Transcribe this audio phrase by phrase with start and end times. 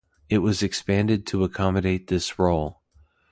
[0.29, 2.81] It was expanded to accommodate this role.